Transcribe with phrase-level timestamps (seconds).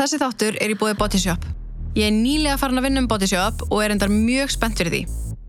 [0.00, 1.42] Þessi þáttur er í búið Bodyshop.
[1.92, 5.00] Ég er nýlega farin að vinna um Bodyshop og er endar mjög spennt fyrir því.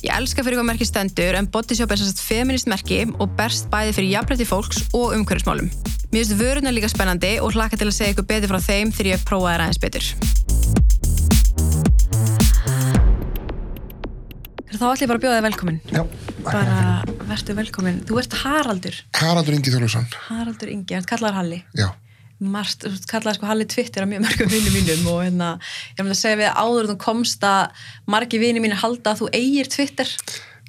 [0.04, 3.94] Ég elska fyrir hvað merki stendur en Bodyshop er sérst feminist merki og berst bæði
[3.96, 5.72] fyrir jafnrætti fólks og umhverfismálum.
[6.12, 9.12] Mér finnst vöruna líka spennandi og hlaka til að segja ykkur betur frá þeim þegar
[9.14, 10.06] ég prófaði það aðeins betur.
[14.76, 15.82] Þá ætlum ég bara að bjóða þig velkomin.
[15.96, 16.04] Já,
[16.42, 16.78] Bara
[17.30, 18.04] verður velkomin.
[18.10, 18.96] Þú ert Haraldur.
[19.16, 20.08] Haraldur Ingi Þorlússon.
[20.28, 21.60] Haraldur Ingi, hann kallaður Halli.
[21.78, 21.92] Já,
[22.42, 25.50] margt, þú kallaði sko Halli Twitter á mjög mörgum vinnum mínum og hérna,
[25.94, 29.22] ég myndi að segja við áður en þú komst að margi vinni mínu halda að
[29.22, 30.10] þú eigir Twitter.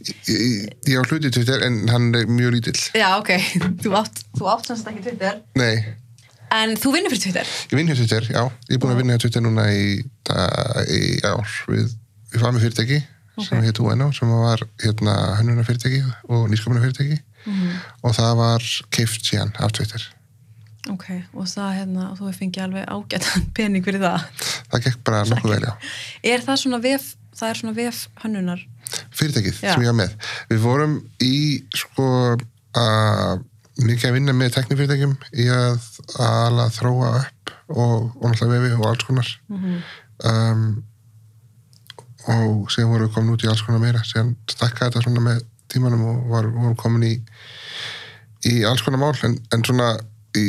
[0.03, 2.79] ég, á hluti Twitter en hann er mjög lítill.
[2.99, 3.33] Já, ok,
[3.85, 4.23] þú átt,
[4.67, 5.75] sem sagt ekki Twitter, Nei,
[6.53, 7.53] en þú vinnur fyrir Twitter.
[7.71, 8.43] ég vinn hjá Twitter, já.
[8.69, 11.93] Ég er búin að vinna hjá Twitter núna í, í ár við,
[12.35, 13.03] við varum með fyrirtæki
[13.43, 17.17] sem hétt UNO sem var hérna hönnuna fyrirtæki og nýsköpuna fyrirtæki
[18.05, 20.05] og það var keift síðan af Twitter.
[20.91, 21.05] Ok,
[21.39, 24.29] og það hérna, þú hefði fengið alveg ágættan pening fyrir það.
[24.73, 25.75] Það gekk bara nokkuð vel, já.
[26.33, 28.65] Er það svona vef, það er svona vef hönnunar?
[29.17, 29.73] fyrirtækið Já.
[29.73, 30.15] sem ég var með.
[30.51, 31.35] Við vorum í
[31.77, 32.07] sko
[32.79, 33.45] að
[33.83, 35.87] mikið að vinna með teknifyrirtækjum í að
[36.21, 39.31] ala þróa upp og, og náttúrulega vefi og alls konar
[40.29, 40.67] um,
[42.29, 45.41] og síðan vorum við komin út í alls konar meira síðan stakka þetta svona með
[45.73, 47.15] tímanum og var, vorum komin í
[48.53, 49.95] í alls konar mál en, en svona
[50.37, 50.47] í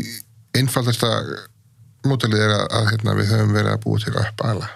[0.58, 1.10] einfaldasta
[2.08, 4.70] mótalið er að, að hérna, við höfum verið að búa til að upp ala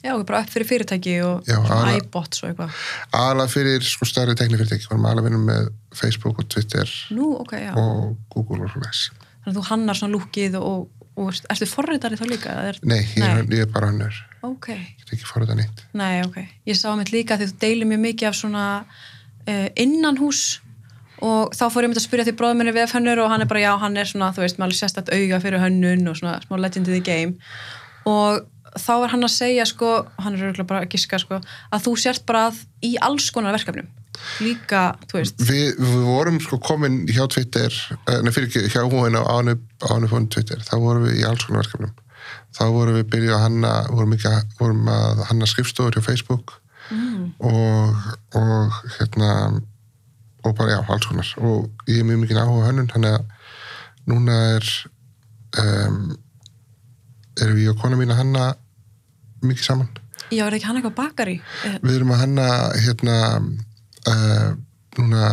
[0.00, 2.76] Já, bara upp fyrir fyrirtæki og aðla- iBots og eitthvað.
[3.18, 7.74] ala fyrir sko stærri teknifyrirtæki varum ala vinnum með Facebook og Twitter Nú, ok, já.
[7.76, 9.10] og Google og svona þess
[9.44, 12.56] Þannig að þú hannar svona lúkið og, og, og ertu forritari þá líka?
[12.70, 15.84] Er, nei, ég er, ég er bara hannur Ok, ég get ekki farið það neitt
[16.00, 16.38] nei, ok.
[16.70, 20.60] Ég sá mitt líka því þú deilir mjög mikið af svona uh, innanhús
[21.24, 23.50] og þá fór ég myndi að spyrja því bróður minni við hönnur og hann er
[23.50, 26.38] bara, já, hann er svona, þú veist, með alveg sérstætt auga fyrir hönnun og svona
[26.44, 27.36] smá legend in the game
[28.08, 28.44] og
[28.78, 31.40] þá er hann að segja, sko, hann er örgulega bara að giska, sko,
[31.70, 32.50] að þú sért bara
[32.86, 33.88] í alls konar verkefnum.
[34.44, 38.82] Líka, þú veist, við, við vorum sko komin hjá Twitter eh, nei, fyrir ekki, hjá
[38.84, 39.56] hún á ánu
[39.88, 41.94] ánu fónu Twitter, þá vorum við í alls konar verkefnum
[42.56, 46.56] þá vorum við byrjuð að hanna vorum, ekki, vorum að hanna skrifstofur hjá Facebook
[46.90, 47.26] mm.
[47.48, 48.08] og,
[48.40, 49.30] og hérna
[50.44, 51.30] og bara já, alls konar.
[51.44, 53.24] Og ég er mjög mikið áhuga hönnun þannig að
[54.10, 54.70] núna er
[55.60, 56.00] um,
[57.40, 58.46] erum við og kona mín að hanna
[59.44, 59.90] mikið saman.
[60.30, 61.38] Já, er ekki hann eitthvað bakari?
[61.66, 63.16] Eh, við erum að hanna hérna
[64.10, 64.50] uh,
[64.98, 65.24] núna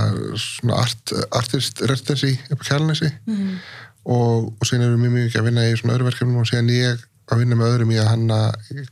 [0.41, 3.59] svona art, artist residency upp á kjælnesi Mm.
[4.05, 6.73] og, og síðan erum við mjög mikið að vinna í svona öðru verkefnum og síðan
[6.73, 8.37] ég að vinna með öðrum í að hanna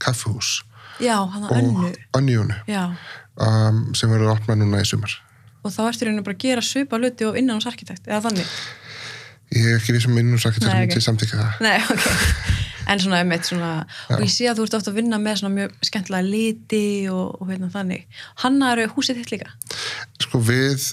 [0.04, 0.64] kaffihús.
[1.00, 2.58] Já, hann að og önnu.
[2.68, 2.84] Já,
[3.40, 5.16] um, sem verður að opna núna í sumar
[5.66, 8.52] og þá ertu rauninu bara að gera svipa hluti og innan hos arkitekt, eða þannig?
[9.56, 10.94] ég er ekki við sem innúsarkitektur Nei, sem ok.
[10.96, 12.06] myndi samtíka það Nei, ok.
[12.86, 13.70] En svona, einmitt, svona,
[14.14, 17.32] og ég sé að þú ert ofta að vinna með svona mjög skemmtilega liti og,
[17.42, 18.04] og hérna þannig.
[18.44, 19.48] Hanna eru húsið þitt líka?
[20.22, 20.84] sko við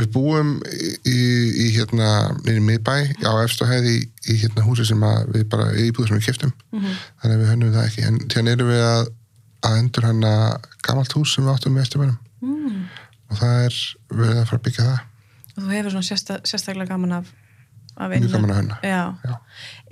[0.00, 1.16] við búum í, í,
[1.60, 2.06] í hérna
[2.46, 2.94] nýri miðbæ
[3.28, 4.00] á efstu hæði í,
[4.32, 5.04] í hérna húsi sem
[5.34, 6.94] við bara íbúður sem við kiftum Mhm.
[7.20, 9.10] þannig að við hönnum það ekki en hérna erum við að,
[9.68, 10.24] að endur hann
[10.88, 12.88] gamalt hús sem við áttum með eftirmennum Mm.
[13.32, 13.78] Og það er
[14.12, 15.08] verið að fara að byggja það
[15.52, 17.32] Og þú hefur svona sérsta, sérstaklega gaman af,
[18.00, 19.00] af mjög gaman að Já.
[19.20, 19.34] Já.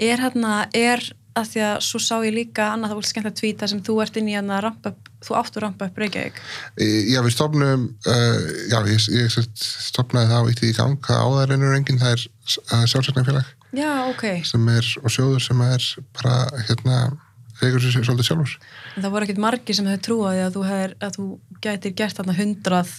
[0.08, 1.04] Er hérna, er
[1.38, 3.96] að því að svo sá ég líka annað það voru skemmt að tvíta sem þú
[4.02, 6.40] ert inn í hérna ramp up, þú áttu ramp up Reykjavík.
[6.80, 8.40] Já, við stopnum uh,
[8.72, 12.26] já, ég, ég stopnaði það og ítti í gang það áðar ennur enginn, það er
[12.90, 14.24] sjálfsæknarfélag Já, ok.
[14.48, 15.84] sem er, og sjóður sem er
[16.18, 16.96] bara, hérna,
[17.60, 18.56] reygur sér svolítið sjálfur
[18.96, 21.28] En það voru ekkert margir sem hefur trúið að þú, hefur, að þú
[21.62, 22.96] gætir gert þarna hundrað.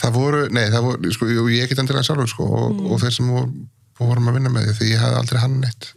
[0.00, 3.28] Það voru, nei, það voru, sko, ég get endilega sjálfur, sko, og, og þeir sem
[3.30, 3.66] voru,
[4.00, 5.92] vorum að vinna með því, því ég hefði aldrei hann neitt.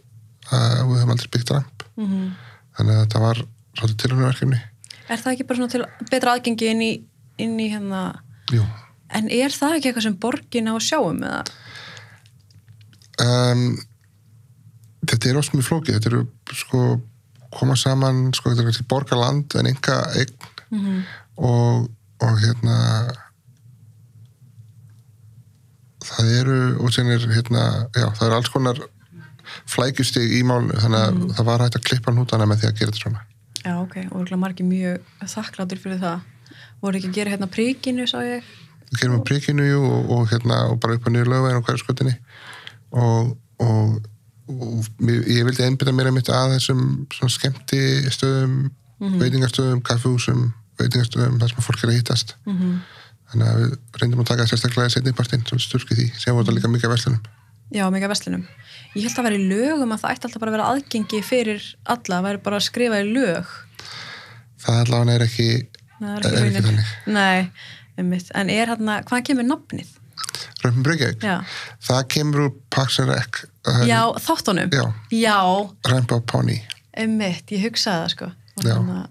[0.48, 1.88] Og við höfum aldrei byggt ramp.
[1.98, 2.28] Mm
[2.78, 3.42] þannig að þetta var
[3.78, 4.60] svolítið tilhörnuverkefni
[5.08, 6.92] Er það ekki bara svona til betra aðgengi inn í,
[7.40, 8.02] inn í hérna,
[8.52, 8.64] Jú,
[9.16, 11.44] en er það ekki eitthvað sem borgin á að sjáum eða?
[13.24, 13.62] um,
[15.08, 16.82] þetta er mjög flókið þetta eru sko
[17.56, 20.52] koma saman, sko þetta er kannski borgarland en enga eign.
[20.74, 21.00] Mm
[21.38, 21.84] og,
[22.18, 22.76] og hérna
[26.08, 26.58] það eru
[27.14, 27.64] er hérna,
[27.94, 28.80] já, það eru alls konar
[29.68, 32.92] flækjustig í málnu þannig að það var hægt að klippa hnútana með því að gera
[32.92, 33.26] þetta svona.
[33.58, 36.26] Já, ok, og margir mjög þakkláttur fyrir það.
[36.82, 38.46] Voru ekki að gera hérna príkinu, sá ég?
[38.88, 41.66] við gerum að prikinu jú, og, og hérna og bara upp á nýju lögveginn og
[41.66, 42.14] hverju skutinni
[42.96, 43.34] og,
[43.64, 43.98] og,
[44.48, 47.82] og ég vildi einbytta mér einmitt að þessum svona skemmti
[48.14, 50.48] stöðum veitingastöðum, kaffehúsum
[50.80, 52.78] veitingastöðum, þar sem fólk er að hýtast Mm
[53.32, 56.72] þannig að við reyndum að taka sérstaklega setnipartinn, svona styrki því sem voru það líka
[56.74, 57.26] mikið verslunum
[57.68, 58.46] Já, mega vestlunum.
[58.96, 61.64] Ég held að vera í lögum að það ætti alltaf bara að vera aðgengi fyrir
[61.84, 63.50] alla, það væri bara að skrifa í lög.
[64.64, 65.48] það allavega er ekki
[65.98, 66.62] Nei, Er ekki raunin.
[66.64, 66.90] þannig.
[67.12, 67.50] Nei,
[67.98, 68.30] einmitt.
[68.38, 69.90] En er hérna, hvað kemur nafnið?
[70.64, 71.36] Reykjavík Já,
[71.90, 72.54] það kemur úr
[73.02, 74.72] and Rec uh, Já þáttunum?
[74.72, 75.36] já, Já,
[75.86, 76.58] Rambo Pony
[76.98, 78.30] einmitt, ég hugsaði það sko.
[78.64, 79.08] Að-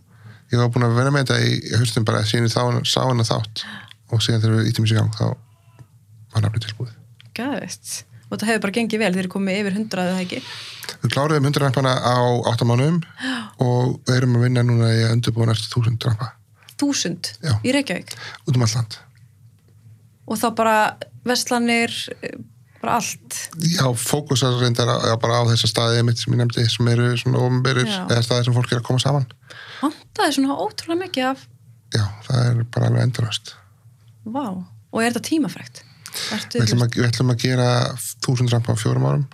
[0.52, 3.64] ég var búin að vera með þetta í haustum bara síðan þá sá hennar þátt
[4.12, 5.26] og síðan þegar við ítum í sig gang þá
[6.34, 6.94] var nafnið tilbúið
[7.38, 8.04] Gæðist.
[8.28, 10.40] Og þetta hefur bara gengið vel, þeir eru komið yfir hundrað eða ekki.
[11.04, 12.18] við kláruðum 100 rampana á
[12.52, 12.98] 8 mánuðum
[13.64, 16.32] og við erum að vinna núna í að undirbúa næstu 1000 rampa
[16.78, 17.54] Þúsund Já.
[17.66, 18.12] í Reykjavík.
[18.48, 18.98] út um allt land
[20.28, 20.76] Og þá bara
[21.24, 21.94] vestlanir,
[22.82, 23.38] bara allt.
[23.64, 27.40] já, fókusar reyndar á, bara á þessa staði mitt sem ég nefndi sem eru svona
[27.46, 28.02] ofnberir Já.
[28.12, 29.26] eða staði sem fólk er að koma saman
[29.80, 31.48] Vantaði svona ótrúlega mikið af,
[31.96, 33.56] já, það er bara alveg enduröst
[34.34, 34.46] vá,
[34.92, 35.84] og er þetta tímafrækt?
[36.18, 37.68] Við ætlum, að, við ætlum að gera
[38.26, 39.26] 1000 rampa á fjórum árum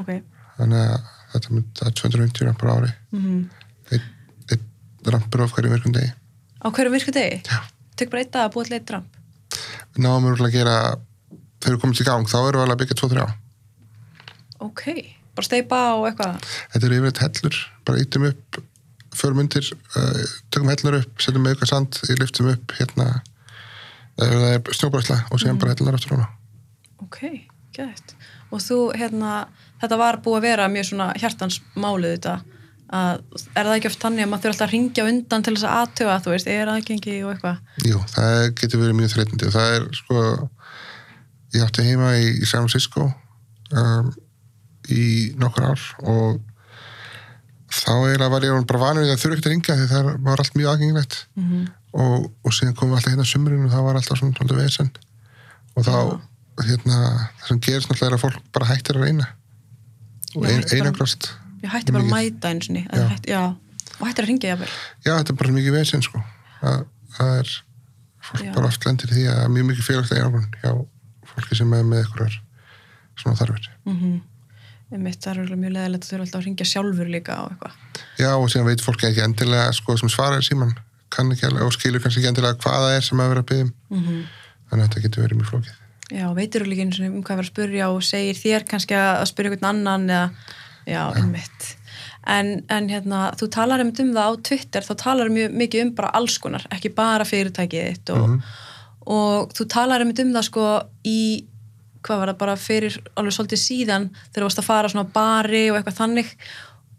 [0.00, 0.08] Ok,
[0.56, 3.40] þannig að þetta mynd, það er 250 rampar á ári mm
[3.94, 4.02] einn
[4.50, 7.42] ein rampur af hverju virkum degi á hverju virku degi?
[7.46, 7.60] Já.
[7.96, 9.12] Tök bara eitt dag að búið til eitt dramp.
[9.94, 10.78] við náum örugglega að gera
[11.62, 13.26] þegar við komum til gang, þá erum við alveg að byggja 2-3
[14.66, 14.82] Ok,
[15.36, 16.50] bara steipa og eitthvað.
[16.72, 18.60] þetta eru yfirleitt hellur, bara ítum upp
[19.16, 23.06] förum undir, uh, tökum hellur upp setjum með auka sand, liftum upp hérna
[24.16, 26.28] ef það er snjóbræsla og síðan bara hellunar aftur húnna
[27.04, 27.18] Ok,
[27.76, 28.14] gætt.
[28.50, 29.46] Og þú, hérna,
[29.82, 32.34] þetta var búið að vera mjög svona hjartansmálið þetta.
[32.96, 33.20] Að,
[33.52, 35.78] er það ekki oft þannig að maður þurfa alltaf að ringja undan til þess að
[35.82, 37.56] aðtöga, þú veist, er aðgengi og eitthvað?
[37.90, 40.24] Jú, það getur verið mjög þreytandi og það er sko
[41.56, 43.08] ég átti heima í, í San Francisco
[43.72, 44.12] um,
[44.92, 45.06] í
[45.40, 46.38] nokkur ár og
[47.74, 50.42] þá eiginlega var ég bara vanur í að þurfa ekkert að ringja því það var
[50.42, 51.66] allt mjög aðgengilegt Mm -hmm.
[51.92, 54.58] Og, og síðan komum við alltaf hérna á sumrinu og það var alltaf svona svona
[54.62, 54.90] vesen
[55.76, 55.94] og þá
[56.66, 56.98] hérna,
[57.40, 59.26] það sem gerist náttúrulega er að fólk bara hættir að reyna
[60.36, 61.30] og Já, ein, einangrast
[61.62, 62.82] Ég hætti bara að mæta eins og ný.
[62.92, 63.06] Já.
[63.26, 63.40] Já,
[64.00, 64.68] og hættir að ringja jafnvel.
[65.06, 66.20] já, þetta er bara mikið vesen sko
[66.60, 66.84] það,
[67.16, 67.52] það er
[68.26, 68.52] fólk Já.
[68.54, 70.72] bara oft lendir því að mjög mikið félagslega einangrun hjá
[71.32, 72.40] fólki sem er með einhverjar
[73.16, 74.16] svona þarfir Mm -hmm.
[75.02, 77.72] Mitt, það er örugglega mjög leðilegt að þurfa alltaf að ringja sjálfur líka á eitthvað.
[78.18, 80.74] já, og síðan veit fólki ekki endilega sko sem svarar síman
[81.12, 83.50] kann ekki alveg og skilur kannski ekki endilega hvað það er sem að vera að
[83.50, 84.22] byggja Mm -hmm.
[84.68, 85.74] þannig að þetta getur verið mjög flókið.
[86.06, 88.94] Já, veitur þú líka eins og um hvað var að spurja og segir þér kannski
[88.94, 90.30] að spyrja einhvern annan eða,
[90.86, 91.76] já, einmitt.
[92.26, 95.94] En, en hérna, þú talar um um það á Twitter, þá talar mjög mikið um
[95.94, 98.42] bara alls konar, ekki bara fyrirtækið þitt og,
[99.06, 100.66] og þú talar um um það sko
[101.04, 101.46] í,
[102.02, 105.14] hvað var það bara fyrir alveg svolítið síðan þegar þú varst að fara svona á
[105.14, 106.36] bari og eitthvað þannig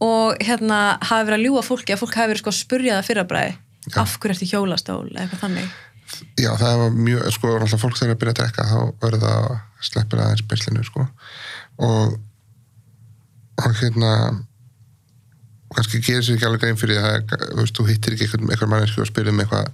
[0.04, 3.08] og hérna hafi verið að ljúga fólki að fólk hafi verið sko að spurja það
[3.08, 3.56] fyrrabræði
[3.96, 5.76] af hverju ertu hjólastól eða eitthvað þannig.
[6.40, 9.50] já, það var mjög, sko, alltaf fólk þegar að byrja að drekka þá verður það
[9.88, 11.08] sleppir aðeins byrslinu, sko.
[11.88, 12.18] Og
[13.58, 14.12] og hérna
[15.76, 19.04] kannski gerir sér ekki alveg grein fyrir það, þú veist, þú hittir ekki einhvern mannesku
[19.04, 19.72] og spyrir um eitthvað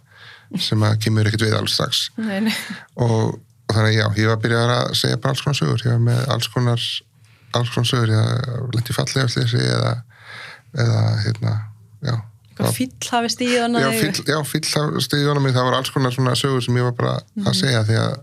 [0.62, 2.54] sem að kemur ekkert við alls strax Nei, nei.
[3.02, 3.36] og,
[3.70, 6.04] og þannig já, ég var að byrja að segja bara alls konar sögur, ég var
[6.08, 6.88] með alls konar
[7.54, 8.98] alls konar sögur, ég lendi
[9.34, 9.94] slisi eða,
[10.74, 11.54] eða hérna,
[12.54, 12.60] já.
[12.60, 14.38] Eitthvað fíll hafi stíð og já,
[15.08, 17.82] stiði jónum mig, það var alls konar svona sögur sem ég var bara að segja
[17.88, 18.14] því að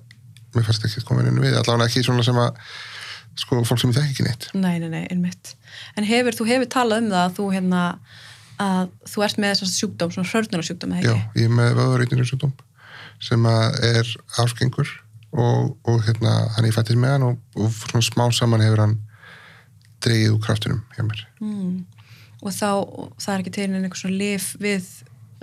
[0.54, 2.56] mér fannst ekki komin inn við, allavega ekki svona sem að
[3.38, 4.48] sko, fólk sem ég þekki ekki neitt.
[4.54, 5.54] Nei, nei, nei, einmitt.
[5.98, 7.82] En hefur, þú hefur talað um það að þú hérna,
[8.60, 12.56] að þú ert með þessast sjúkdóm, svona hrörnunarsjúkdóm, eða já, ég er með vöðurreitnir
[13.20, 14.10] sem að er
[14.40, 14.90] afskengur
[15.36, 18.96] og, og hérna, hann ég fættist með hann og, og svona smá saman hefur hann
[20.04, 21.24] dreigið úr kraftunum hjá mér.
[21.42, 21.74] Mm.
[22.40, 22.70] Og þá,
[23.20, 24.86] það er ekki til en einhver svona lif við,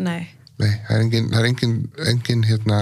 [0.01, 0.23] nei,
[0.57, 1.75] nei, það er engin, það er engin,
[2.13, 2.79] engin hérna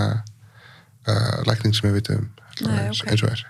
[1.09, 2.31] uh, lækning sem ég veit um
[2.63, 3.11] Nei, eins, ok.
[3.11, 3.41] eins og er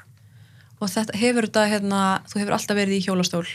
[0.82, 3.46] og þetta hefur þetta, hérna, þú hefur alltaf verið í hjólastól.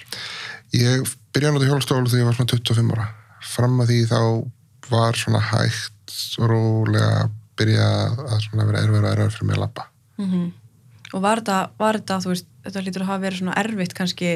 [0.76, 3.08] Ég byrjaði að nota hjólastól þegar ég var svona 25 ára.
[3.50, 4.22] Fram að því þá
[4.90, 7.28] var svona hægt og rólega
[7.60, 7.90] byrja
[8.24, 9.86] að svona vera erfið og erfið fyrir mig að labba.
[10.20, 10.48] Mm
[11.10, 14.28] Og var þetta, var þetta, þú veist, þetta lítur að hafa verið svona erfitt kannski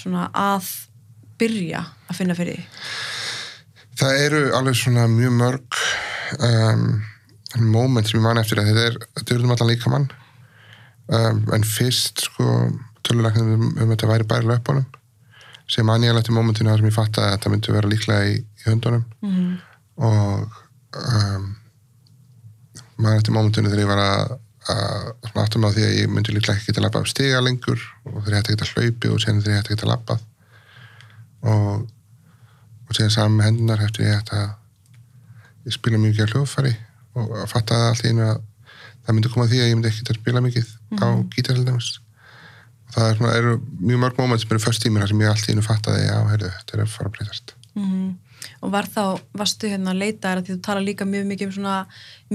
[0.00, 0.68] svona að
[1.40, 2.64] byrja að finna fyrir því.
[4.00, 5.80] Það eru alveg svona mjög mörg
[6.40, 6.88] um,
[7.62, 10.08] moment sem ég man eftir að þetta er, þetta er um allan líkamann.
[11.04, 12.48] Um, en fyrst sko
[13.04, 14.86] tölulegnum um, um þetta væri í löpunum
[15.68, 18.66] sem alveg til momentinu þar sem ég fatt að þetta myndi vera líklega í, í
[18.66, 19.06] höndunum.
[19.24, 19.54] Mm
[20.00, 20.54] og
[20.98, 21.50] um,
[22.98, 24.34] maður eftir mómentinu þegar ég var að,
[24.74, 27.82] að áttum á því að ég myndi líklega ekki geta að labba upp stiga lengur
[28.10, 30.24] og þegar ég hætti að geta hlaupi og sen þegar ég hætti að geta labbað
[31.50, 31.84] og,
[32.88, 34.48] og síðan saman með hendunar eftir ég að
[35.64, 36.74] ég spila mjög ekki að hljóðfæri
[37.14, 38.40] og að fatta það allt í einu að
[39.04, 41.66] það myndi koma að því að ég myndi ekki að spila mikið á gítar til
[41.68, 41.90] dæmis
[42.94, 45.48] það er, svona, eru mjög mörg moment sem eru först tímur þar sem ég allt
[45.48, 48.14] í hennu fattaði já, heyrðu, þetta er að fara að breytast Mhm.
[48.60, 51.48] Og var þá, varstu hérna að leita þér að því þú tala líka mjög mikið
[51.48, 51.76] um svona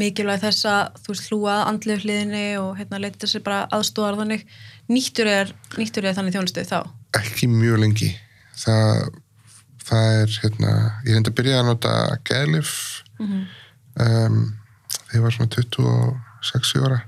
[0.02, 4.18] mikilvæg þess að þú veist hlúa að andlegu hliðinni og hérna leita þessi bara aðstóðar
[4.20, 4.46] þannig.
[4.90, 6.80] Nýttur er, nýttur er þannig þjónustu þá?
[7.18, 8.10] ekki mjög lengi
[8.60, 9.10] það,
[9.90, 10.74] það er hérna,
[11.06, 11.94] ég reyndi að byrja að nota
[12.30, 12.74] geðlif
[13.20, 13.40] Mhm.
[14.00, 14.36] um,
[14.90, 17.00] þegar ég var svona 26 ára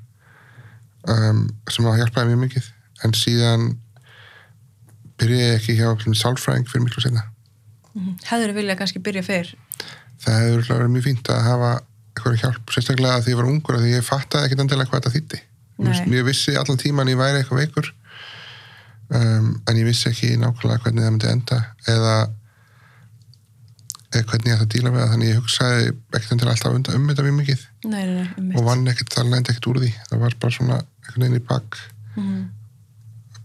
[1.08, 2.65] um, sem að hjálpaði mjög mikið
[3.05, 3.63] en síðan
[5.22, 7.27] byrjaði ég ekki hjá sálfræðing fyrir miklu senna
[7.91, 9.50] Mm Hefur viljað kannski byrja fyrr?
[10.24, 11.72] það hefur verið mjög fínt að hafa
[12.12, 15.01] eitthvað hjálp, sérstaklega að því ég var ungur að því ég fattaði ekkit endilega hvað
[15.01, 15.39] þetta þýtti
[15.81, 16.17] Nei.
[16.20, 17.89] ég vissi allan tíman ég væri eitthvað veikur
[19.18, 21.60] um, en ég vissi ekki nákvæmlega hvernig það myndi enda
[21.91, 22.13] eða
[24.12, 25.84] eða hvernig ég ætti að díla við það þannig ég hugsaði
[26.18, 29.13] ekkert endilega alltaf undan um þetta mjög mikið Nei, nei, nei, um og vann ekkert,
[29.15, 31.80] það lendi ekkert úr því það var bara svona einhvern veginn í bak
[32.12, 32.41] Mhm.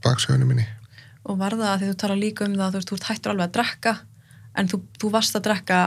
[0.03, 0.65] baksögunum minni
[1.27, 3.47] Og var það að því þú tala líka um það, þú veist, þú hættur alveg
[3.49, 3.93] að drekka,
[4.59, 5.79] en þú, þú varst að drekka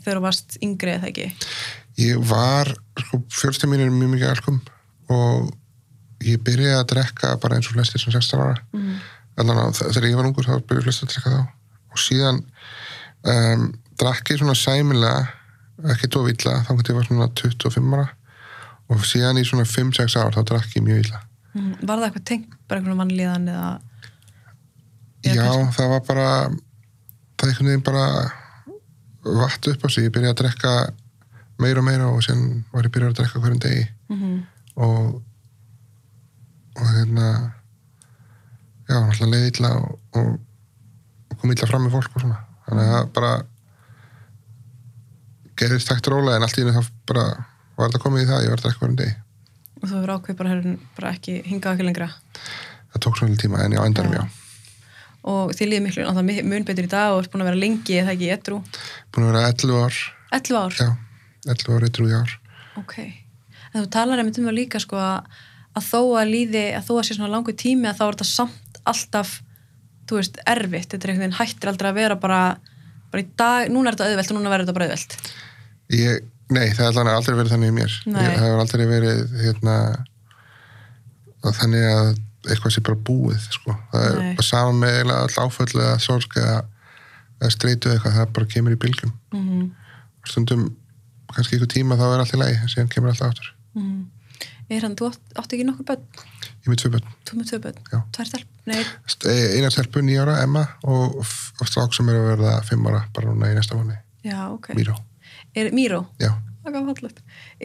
[0.00, 1.26] þegar þú varst yngri eða ekki?
[2.00, 4.60] ég var, sko, fjölstum mín er mjög mikið alkum
[5.12, 5.50] og
[6.26, 9.00] ég byrjaði að drekka bara eins og flestir sem 16 ára Mm.
[9.40, 11.42] þegar ég var ungur þá byrjaði flestir að drekka þá
[11.90, 12.40] og síðan
[13.24, 13.62] um,
[14.00, 15.28] drakk ég svona sæmilega
[15.94, 18.08] ekki tóf illa, þá hvernig ég var svona 25 ára
[18.90, 21.72] og síðan í svona 5-6 ár þá drakk ég mjög illa Mm.
[21.82, 23.70] Var það eitthvað tengt, bara einhvern mannlíðan eða?
[25.24, 26.26] Já, kannski- það var bara
[27.40, 28.04] það einhvern veginn bara
[29.24, 30.74] vatt upp á sig, ég byrjaði að drekka
[31.58, 34.46] meira og meira og síðan var ég byrjaði að drekka hverjum degi Mm
[34.76, 35.22] og
[36.78, 37.26] og hérna
[38.88, 40.30] já, náttúrulega leið illa og, og,
[41.30, 43.32] og kom illa fram með fólk og svona þannig að það bara
[45.60, 47.24] gerðist takt rólega en allt í henni þá bara
[47.76, 49.16] var þetta komið í það, ég var að drekka hverjum degi
[49.80, 50.56] Og þú hefur ákveð bara,
[50.96, 52.08] bara ekki hingað ekki lengra.
[52.92, 54.24] það tók svona tíma en já, endanum já,
[55.30, 57.96] Og þið líði miklu, náttúrulega mun betur í dag og ert búin að vera lengi,
[58.00, 58.58] eða ekki, ettrú.
[59.12, 60.00] búin að vera 11 ár
[60.36, 60.76] 11 ár?
[60.80, 60.90] já,
[61.54, 62.36] 11 ár, eitthvað í ár
[62.80, 62.94] Ok.
[63.72, 67.04] En þú talar einmitt um það líka sko að þó að líði, að þó að
[67.08, 69.38] sé svona langu tími að þá er þetta samt alltaf,
[70.08, 70.90] þú veist, erfitt.
[70.92, 72.40] Þetta er einhvern veginn hættir aldrei að vera bara,
[73.12, 75.16] bara í dag, núna er þetta auðvelt og núna verður þetta bara auðvelt.
[75.90, 77.94] Ég, nei, það er alveg aldrei verið þannig í mér.
[78.06, 79.76] Ég, það hefur aldrei verið hérna,
[81.44, 82.12] að þannig að
[82.48, 83.74] eitthvað sé bara búið, sko.
[83.92, 84.34] Það er Nei.
[84.38, 86.60] bara saman með eiginlega all áföll eða sorg eða,
[87.52, 89.14] streitu eitthvað, það bara kemur í bylgjum.
[89.36, 89.68] Mm
[90.28, 90.66] Stundum,
[91.32, 93.46] kannski einhver tíma þá er allt í lagi, en síðan kemur alltaf áttur.
[93.72, 94.02] -hmm.
[94.70, 96.02] Er hann, þú átt, átt ekki nokkuð börn?
[96.60, 97.12] Ég með tvö börn.
[97.28, 97.80] Þú með tvö börn?
[97.92, 97.98] Já.
[98.16, 98.48] Tvær stelp?
[98.68, 102.52] Nei, St- eh, Eina stelpu, nýja ára, Emma, og, og strák sem er að verða
[102.68, 104.72] fimm ára, bara núna í næsta vonni, já, ok.
[104.76, 104.98] Míró.
[105.56, 106.04] Er, Míró?
[106.20, 107.20] Já, Það var fallegt.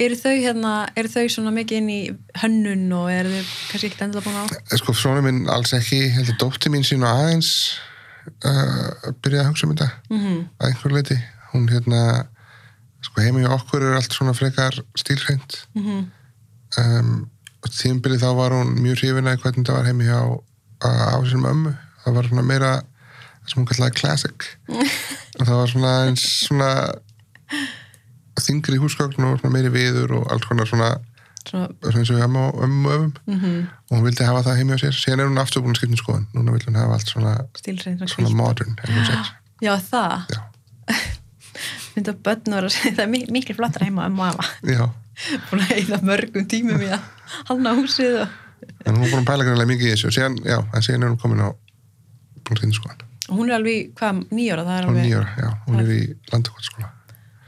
[0.06, 2.00] Eru þau hérna, eru þau svona mikið inn í
[2.40, 4.46] hönnun og eru þau kannski ekkert endilega búin á?
[4.56, 7.50] Eh, sko, svona minn alls ekki, heldur dótti mín sín og aðeins
[8.48, 9.90] uh, byrjaði að hugsa um þetta.
[10.14, 11.20] Mm að einhver leiti
[11.52, 12.02] hún hérna
[13.06, 16.06] sko heimi hjá okkur er allt svona frekar stílhreint -hmm.
[16.82, 17.30] um,
[17.66, 20.20] og tímbilið þá var hún mjög hrifin að hvernig það var heimi hjá
[20.86, 22.76] á sínum ömmu það var svona meira
[23.46, 26.70] sem hún kallaði classic og það var svona eins svona
[28.46, 30.94] þingri húsgögn og meiri viður og allt konar svona
[31.54, 33.40] eins og ömmu og ömmu öfum mm
[33.86, 35.94] og hún vildi hafa það heimi á sér síðan er hún aftur búin að skipta
[35.94, 37.34] um skoðun núna vil hún hafa allt svona,
[38.10, 39.28] svona modern og.
[39.62, 40.26] Já, það.
[40.34, 40.42] Já.
[41.96, 44.48] Myndi að börn voru að segja, það er mik miklu flottar heima um afa.
[44.66, 44.90] Já,
[45.50, 47.06] Búin að eða mörgum tímum í að
[47.50, 48.34] halna húsið og...
[48.86, 50.10] en hún er búin að pæla greinlega mikið í þessu.
[50.10, 51.50] Og síðan, já, en síðan er hún komin á
[53.26, 54.66] og hún er alveg, hvað, nýjóra?
[54.68, 56.02] Það hún er alveg nýjóra, já, hún er í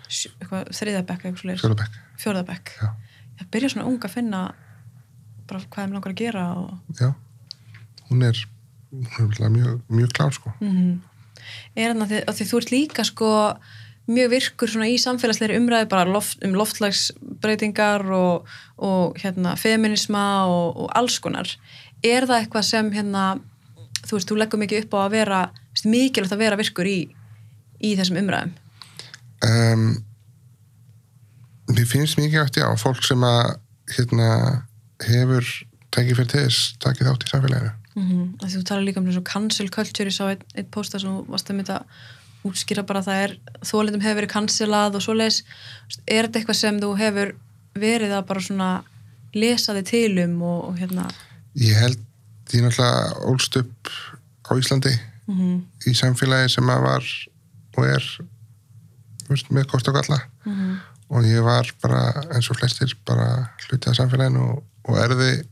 [0.07, 1.27] eitthvað, þriðabekk
[2.17, 2.71] Fjórðabekk.
[2.81, 2.87] já,
[3.37, 4.39] Ég byrja svona ung að finna
[5.47, 6.71] bara hvað þeim langar að gera og...
[6.97, 7.11] já.
[8.07, 8.39] Hún er,
[9.19, 10.55] hún er mjög, mjög klár sko.
[10.63, 10.97] Mm
[11.77, 13.31] Er þarna því, að því þú ert líka sko
[14.07, 18.47] mjög virkur svona í samfélagsleiri umræði bara loft, um loftslagsbreytingar og,
[18.77, 21.51] og hérna feminisma og, og alls konar.
[22.05, 23.25] Er það eitthvað sem hérna,
[24.05, 25.41] þú veist, þú leggur mikið upp á að vera,
[25.85, 26.99] mikilvægt að vera virkur í,
[27.83, 28.55] í þessum umræðum?
[29.45, 29.89] um,
[31.69, 33.57] mér finnst eftir, já, fólk sem að
[33.97, 34.29] hérna
[35.05, 35.45] hefur
[35.93, 38.05] tekið fyrir þess, takið þátt í samfélaginu Mm
[38.37, 38.47] -hmm.
[38.53, 41.55] Þú talar líka um svona cancel culture, ég sá einn ein posta sem varst að
[41.55, 41.85] mynda
[42.47, 43.33] útskýra bara að það er
[43.69, 45.43] þólindum hefur verið cancelað og svoleiðis.
[46.07, 47.33] Er þetta eitthvað sem þú hefur
[47.77, 48.69] verið að bara svona
[49.37, 51.07] lesa þig til um og, og hérna
[51.57, 51.99] ég held,
[52.53, 53.91] ég náttúrulega ólst upp
[54.47, 54.93] á Íslandi
[55.27, 57.05] mm í samfélagi sem að var
[57.77, 58.05] og er
[59.29, 60.73] veist, með kost og galla -hmm.
[61.09, 65.43] og ég var bara eins og flestir bara hlutið af samfélaginu og, og erði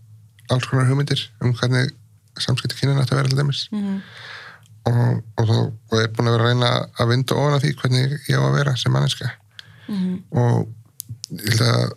[0.49, 1.91] alls konar hugmyndir um hvernig
[2.39, 4.01] samskipti kynina að vera til dæmis Mhm.
[4.85, 5.57] Og, og, þó,
[5.91, 8.43] og er búin að vera að reyna að vinda ofan af því hvernig ég á
[8.45, 9.31] að vera sem manneska
[9.87, 10.13] Mhm.
[10.31, 10.67] og
[11.31, 11.91] ég held að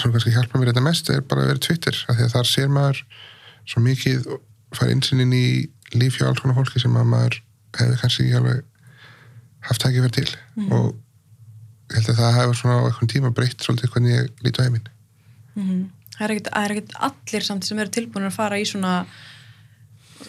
[0.00, 2.48] sem kannski hjálpa mér þetta mest er bara að vera Twitter af því að þar
[2.50, 3.02] sér maður
[3.68, 4.40] svo mikið og
[4.78, 7.36] fær insinn inn í líf hjá alls konar fólki sem að maður
[7.78, 8.62] hefði kannski ekki alveg
[9.68, 10.36] haft ekki verið til
[10.72, 10.88] og
[11.92, 14.64] ég held að það hefur svona á einhvern tíma breytt svolítið hvernig ég líti á
[14.64, 14.88] heiminn.
[16.20, 19.06] Er ekkert- það er ekkert allir samt sem eru tilbúinir að fara í svona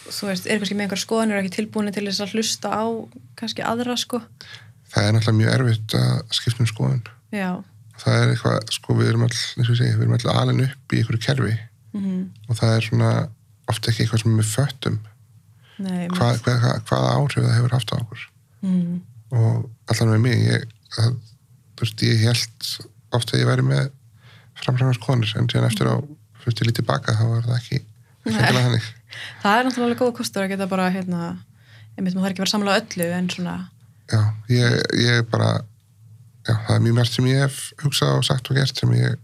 [0.06, 2.86] þú veist, er kannski með einhver skoðanir og ekki tilbúinir til þess að hlusta á
[3.40, 4.22] kannski aðra sko?
[4.94, 7.02] Það er náttúrulega mjög erfitt að skipta um skoðun.
[7.36, 7.50] Já,
[8.04, 10.64] það er eitthvað, sko við erum all eins og ég segi, við erum all alin
[10.68, 11.58] upp í einhverju kerfi.
[11.96, 13.12] Mhm, og það er svona
[13.72, 15.00] ofta ekki eitthvað sem við föttum.
[15.86, 18.28] Nei hvað, hvað, hvað, hvaða áhrif það hefur haft á okkur.
[18.62, 19.02] Mhm,
[19.36, 21.18] og allan með mig ég, það,
[21.76, 22.70] þú veist, ég held
[23.16, 23.90] ofta að ég væri með
[24.62, 25.96] framframars konur en síðan eftir á
[26.44, 27.82] fyrst ég lítið baka þá var það ekki
[28.26, 31.36] Það er náttúrulega góð kostur að geta bara hérna,
[31.96, 33.56] einmitt maður þarf ekki að vera samlega öllu en svona,
[34.12, 35.52] já, ég, ég bara
[36.46, 39.16] já, það er mjög mörgt sem ég hef hugsað og sagt og gert sem ég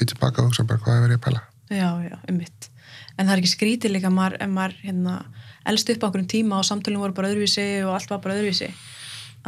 [0.00, 1.42] lítið baka og hugsa bara hvað hefur ég að pæla?
[1.70, 2.70] Já, já, einmitt.
[3.16, 5.16] En það er ekki skrítið líka maður, ef maður hérna,
[5.70, 8.70] elst upp á einhverjum tíma og samtölum voru bara öðruvísi og allt var bara öðruvísi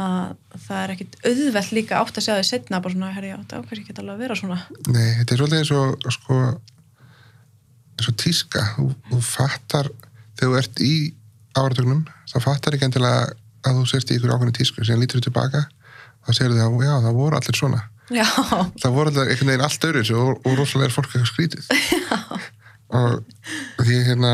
[0.01, 3.37] að það er ekkit auðvelt líka átt að segja því setna bara svona, herri, já,
[3.49, 4.59] það kannski ekki alveg að vera svona.
[4.87, 6.37] Nei, þetta er svolítið eins og sko,
[8.03, 8.65] eins og tíska.
[8.75, 9.89] Þú, þú fattar,
[10.35, 10.93] þegar þú ert í
[11.55, 13.31] áratögnum, þá fattar ekki endilega
[13.63, 14.83] að þú sérst í ykkur ákveðinu tísku.
[14.83, 15.63] Sem lítur þú tilbaka,
[16.27, 18.25] þá segir þau að já, það voru allir svona, Já,
[18.81, 21.69] það voru allir einhvern veginn allt öðru og, og rosalega er fólk eitthvað skrítið.
[22.93, 24.33] Og því hérna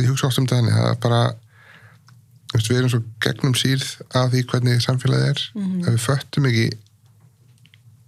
[0.00, 1.20] ég hugsa oft um þannig að bara
[2.54, 3.84] veist, við erum svo gegnum síð
[4.16, 5.44] af því hvernig samfélagið er.
[5.84, 6.66] Að við föttum ekki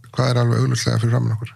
[0.08, 1.54] hvað er alveg auglustlega fyrir framann okkur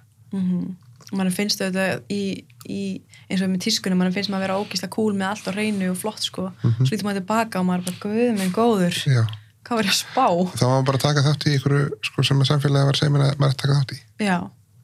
[1.17, 2.23] mann finnst þetta í,
[2.67, 2.81] í
[3.29, 5.91] eins og með tískunum, mann finnst maður að vera ógísla cool með allt á reynu
[5.93, 6.49] og flott sko.
[6.63, 8.99] Svo lítur maður tilbaka og maður bara, guð minn góður.
[9.09, 9.23] Já,
[9.67, 10.27] hvað var ég að spá?
[10.57, 11.77] þá var maður bara að taka þátt í ykkur
[12.09, 14.01] sko, sem að samfélagið var mér að maður að taka þátt í.
[14.27, 14.37] Já,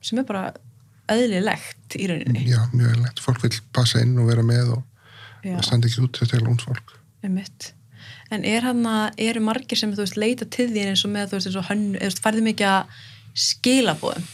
[0.09, 0.45] sem er bara
[1.09, 2.45] eðlilegt í rauninni.
[2.49, 4.87] Já, mjög eðlilegt, fólk vil passa inn og vera með og
[5.47, 6.97] Já, standa ekki út er lúnt fólk.
[8.29, 11.31] En er hann að, eru margir sem þú veist leita til þín eins og með
[11.31, 12.99] þú veist eins og hönnu, eða þú veist færði mikið að
[13.39, 14.27] skilabóðum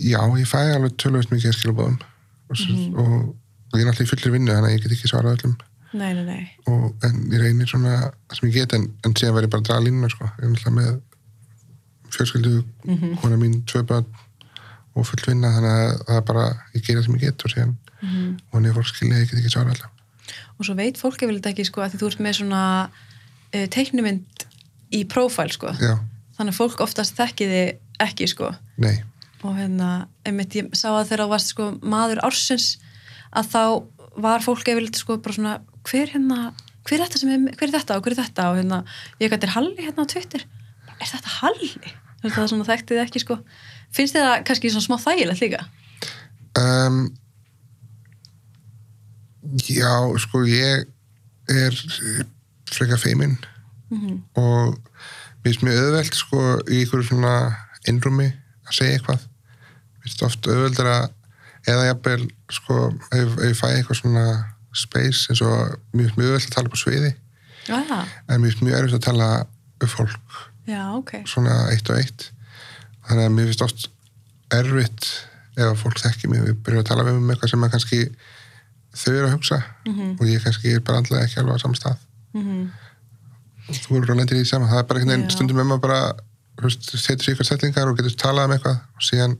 [0.00, 3.34] Já, ég fæ alveg tölvöld mikið að skilabóðum og, mm og,
[3.70, 5.58] og ég er alltaf í fullir vinnu þannig að ég get ekki svarað öllum.
[5.90, 9.48] Nei, nei, nei, og, en ég reynir svona sem ég get en, en síðan verð
[9.48, 10.28] ég bara að draga línuna sko.
[10.38, 10.90] ég er alltaf með
[12.14, 12.52] fjölskyldu
[12.86, 14.06] mm hona mín, tvö börn
[14.98, 17.74] og full vinna þannig að það er bara ég gera sem ég get og síðan
[18.00, 19.96] mm og hann er fólk skilja, ég get ekki svarað öllum.
[20.58, 24.46] Og svo veit fólk ef þetta ekki sko að þú ert með svona uh, teiknumynd
[24.94, 25.74] í prófæl sko.
[25.78, 25.96] Já,
[26.38, 27.70] þannig að fólk oftast þekki þið
[28.06, 28.50] ekki sko.
[28.82, 28.96] Nei,
[29.44, 32.74] og hérna, einmitt ég sá að þegar þú varst sko maður ársins
[33.30, 33.62] að þá
[34.20, 35.54] var fólk yfirleitt sko bara svona,
[35.88, 36.50] hver hérna
[36.86, 38.46] hver er þetta, sem er, hver er þetta og hver er þetta?
[38.50, 38.80] Og hérna,
[39.20, 40.44] ég gæti Halli hérna á Twitter.
[40.96, 41.70] Er þetta Halli?
[42.20, 43.38] Það er svona þekktið ekki sko.
[43.94, 45.64] Finnst þið það kannski svona smá þægilegt líka?
[46.60, 47.02] um,
[49.66, 50.86] Já, sko ég
[51.50, 51.78] er
[52.70, 53.38] frekar feiminn.
[53.90, 54.76] Mm og
[55.40, 57.34] mér finnst mjög auðvelt sko í ykkur svona
[57.88, 58.26] innrúmi
[58.68, 59.22] að segja eitthvað
[60.00, 61.06] mér finnst oft auðveldar að
[61.68, 62.24] eða jafnvel
[62.56, 62.78] sko
[63.12, 64.26] ef, ef ég fæ eitthvað svona
[64.76, 67.14] space eins og mér finnst mjög auðvelt að tala á sviði.
[67.68, 69.30] Já, en mér finnst mjög erfitt að tala
[69.80, 70.36] upp fólk.
[70.70, 71.14] Já, ok.
[71.28, 72.28] Svona eitt og eitt.
[73.08, 73.88] Þannig að mér finnst oft
[74.56, 75.08] erfitt
[75.58, 77.74] ef að fólk þekki mig og ég byrja að tala við um eitthvað sem að
[77.74, 78.04] kannski
[79.00, 79.58] þau eru að hugsa.
[80.16, 82.06] Og ég kannski er bara andlega ekki alveg á saman stað.
[82.36, 82.70] Mm
[83.70, 84.68] og þú eru bara lendir í því sama.
[84.70, 86.00] Það er bara einhvern veginn stundum með maður bara
[86.64, 89.36] veist, setur sér ykkur setlingar og getur talað um eitthvað og síðan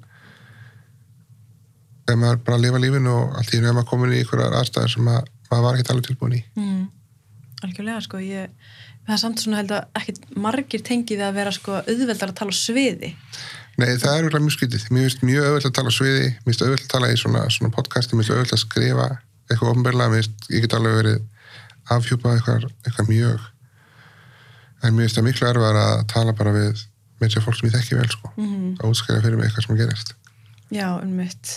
[2.12, 4.44] er maður bara að lifa lífinu og allt í einu er maður komin í ykkur
[4.48, 6.84] aðstæður sem að, maður var ekki alveg tilbúin í mm.
[7.66, 8.52] algjörlega sko ég,
[9.06, 12.56] það er samt svona held að ekkit margir tengið að vera sko auðveldar að tala
[12.56, 13.14] sviði
[13.80, 14.82] Nei, það er auðvitað mjög skrítið.
[14.92, 17.70] Mér finnst mjög auðvitað að tala sviði, mér finnst auðvitað að tala í svona, svona
[17.72, 19.06] podcasti, mér finnst auðvitað að skrifa
[19.46, 21.22] eitthvað ofnbörlega, mér finnst, get alveg verið
[21.94, 23.46] afhjúpað eitthvað, eitthvað mjög
[24.80, 26.84] en mér finnst það miklu erfar að tala bara við
[27.20, 29.80] með sér fólk sem ég þekki vel, sko mm að útskæra fyrir mig eitthvað sem
[29.80, 30.14] gerist
[30.70, 31.56] Já, einmitt.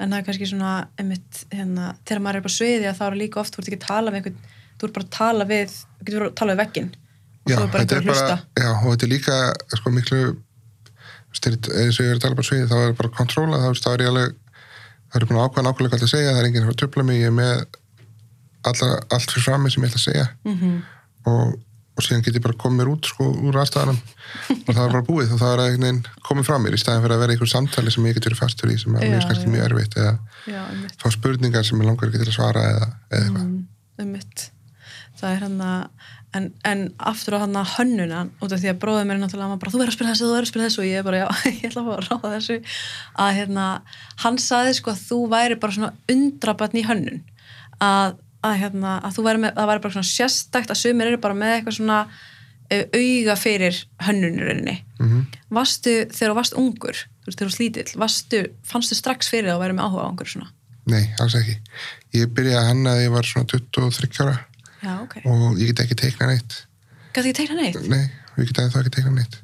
[0.00, 3.16] En það er kannski svona, einmitt, hérna, þegar maður er bara sviði að þá er
[3.20, 4.38] líka oft, þú ert ekki að tala við einhvern,
[4.80, 6.92] þú ert bara að tala við, þú getur að tala við vegginn.
[7.40, 8.36] Og þú er bara að hlusta.
[8.60, 9.36] já, og þetta er líka
[9.76, 10.20] sko miklu
[11.40, 13.90] þegar- eins og ég er að tala bara á sviði, þá er bara kontróla, þá
[13.92, 14.34] er ég alveg
[15.10, 17.20] það er búin að ákvæða nákvæmlega hvað það segja, það er enginn að tröfla mig,
[17.20, 17.52] ég er með
[18.70, 20.26] alla, allt fyrir frammi sem ég ætla að segja.
[20.46, 20.82] Mm
[21.30, 21.58] og,
[22.00, 25.06] og síðan get ég bara komið mér út sko úr aðstæðanum og það er bara
[25.06, 27.52] búið og það er einhvern veginn komið frá mér í staðin fyrir að vera einhver
[27.52, 30.14] samtali sem ég get verið fastur í sem er mjög kannski mjög erfitt eða
[30.50, 30.62] já,
[31.02, 33.52] fá spurningar sem ég langar ekki til að svara eða, eða eitthvað.
[33.52, 33.60] mm,
[35.20, 38.80] það er hann að en, en aftur á hann að hönnunan út af því að
[38.82, 40.80] bróðið mér er náttúrulega bara, þú verður að spila þessu, þú verður að spila þessu.
[40.82, 42.58] Og ég er bara, já, ég ætla að fá að ráða þessu.
[43.24, 43.66] Að hérna,
[44.24, 47.22] hann saði sko að þú væri bara svona undrabatn í hönnun.
[47.82, 51.18] Að, að hérna, að þú væri með, að væri bara svona sérstakt að sumir eru
[51.20, 51.98] bara með eitthvað svona
[52.70, 55.26] eh, auga fyrir hönnunurinni Mhm.
[55.50, 56.96] varstu, þegar þú varst ungur
[57.30, 60.50] þegar þú slítill, varstu fannstu strax fyrir það að væri með áhuga á einhverju svona
[60.90, 61.54] Nei, alls ekki.
[62.16, 64.38] Ég byrjaði að hanna þegar ég var svona 23 ára
[64.82, 66.54] já, ok, og ég get ekki teiknað neitt.
[67.14, 69.36] gæti ekki teikna neitt Nei, ég get það ekki teiknað neitt.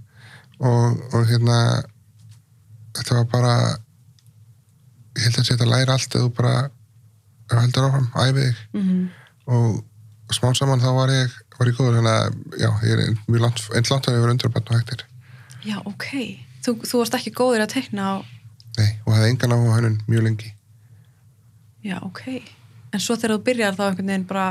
[0.57, 1.59] Og, og hérna,
[2.97, 3.55] þetta var bara,
[5.17, 6.55] ég held að þetta læra allt eða þú bara
[7.55, 9.07] heldur áfram, æfið mm
[10.27, 13.43] Og smán saman þá var ég, var ég góður, þannig að já, ég er mjög
[13.45, 15.05] langt, einn langt að ég var undrabann og hægtir.
[15.63, 16.07] já, ok,
[16.67, 18.15] þú, þú varst ekki góður að teikna á
[18.77, 20.51] Nei, og hafði engan á hannun mjög lengi.
[21.87, 22.21] Já, ok.
[22.93, 24.49] En svo þegar þú byrjar þá einhvern veginn bara,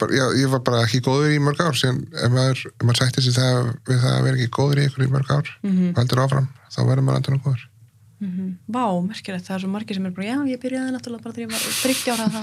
[0.00, 3.22] bara, já, ég var bara ekki góður í mörg ár síðan ef maður, maður sætti
[3.28, 5.92] sig það við það að vera ekki góður í ykkur í mörg ár Mhm.
[5.92, 7.64] og heldur áfram, þá verður maður endur góður
[8.20, 11.34] mm vá, merkilegt, það er svo margir sem er bara, já, ég byrjaði náttúrulega bara
[11.36, 12.42] þegar ég var þryggja ára þá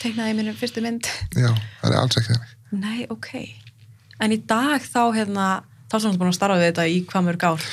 [0.00, 1.08] teiknaði ég minni fyrstu mynd.
[1.36, 1.50] já,
[1.82, 3.28] það er alls ekki þannig Nei, ok.
[4.22, 5.46] En í dag þá, hérna,
[5.90, 7.64] þá er svona búin að starfa við þetta í hvað mörg ár.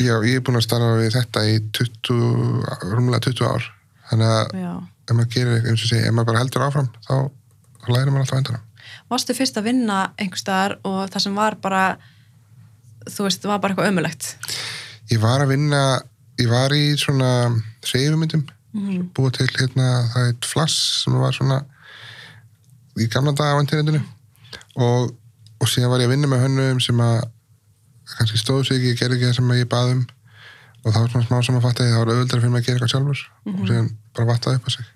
[0.00, 3.66] já, ég er búin að starfa við þetta í 20, rúmlega 20 ár
[4.08, 4.72] þannig að Já.
[5.10, 7.14] ef maður gerir eitthvað eins og segja, ef maður bara heldur áfram þá,
[7.84, 8.62] þá lærir maður alltaf endur
[9.10, 11.82] Varstu fyrst að vinna einhvers staðar og það sem var bara,
[13.06, 14.30] þú veist, var bara eitthvað ömulegt.
[15.12, 15.82] ég var að vinna,
[16.40, 17.30] ég var í svona
[17.86, 18.46] reyfumyndum
[18.76, 21.62] Mm búa til hérna, það er flass sem var svona
[23.00, 24.02] í gamla daga á internetinu.
[24.76, 25.14] Og,
[25.60, 27.22] og síðan var ég að vinna með hönnum sem að
[28.16, 30.02] kannski stóðu sig ekki, ég gerði ekki það sem að ég bað um.
[30.82, 32.76] Og það var svona smá sem að fatta það var auðvöldar fyrir mig að gera
[32.76, 33.22] eitthvað sjálfur.
[33.52, 34.92] Og síðan bara vattaði upp á sig.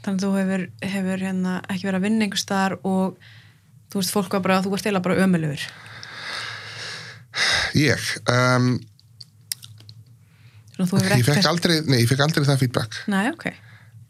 [0.00, 3.16] Þannig að þú hefur, hefur hérna, ekki verið að vinna einhvers staðar og
[3.90, 5.66] þú veist, fólk var bara, þú varst eila bara ömulugur.
[7.86, 8.72] ég, um,
[10.86, 13.02] ég fekk aldrei nei, ég fekk aldrei það feedback.
[13.12, 13.46] Nei, ok.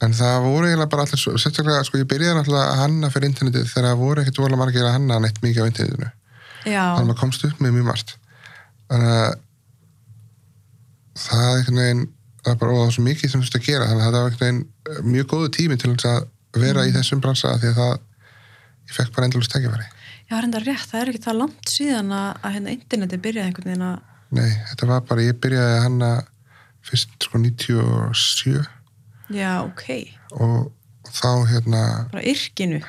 [0.01, 3.67] en það voru eiginlega bara allir sérstaklega, sko, ég byrjaði náttúrulega að hanna fyrir internetið
[3.69, 6.09] þegar það voru ekkert vorulega margir að hanna neitt mikið á internetinu.
[6.65, 8.15] Já, þannig að maður komst upp með mjög margt.
[8.91, 9.31] Þannig að
[11.21, 12.07] það er einhvern veginn
[12.41, 13.89] það er bara var svo mikið sem þú veist að gera.
[13.91, 16.21] Þannig að það var einhvern veginn mjög góðu tími til að
[16.61, 17.93] vera í þessum bransa því að það
[18.91, 19.89] ég fekk bara endalust tækifæri.
[20.31, 23.71] Já, reynda rétt, það er ekki það langt síðan að, að hérna interneti byrjaði einhvern
[23.71, 23.97] veginn að,
[24.39, 26.11] nei, þetta var bara, ég byrjaði að hanna
[26.87, 28.65] fyrst sko 97
[29.35, 29.85] já, ok,
[30.41, 30.71] og
[31.11, 32.81] þá hérna bara yrkinu.